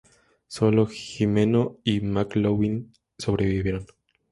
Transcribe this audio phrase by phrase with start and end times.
[0.47, 3.85] Sólo Jimeno y McLoughlin sobrevivieron.